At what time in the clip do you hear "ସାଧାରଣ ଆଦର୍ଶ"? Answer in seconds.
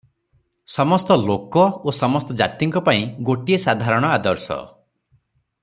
3.67-4.59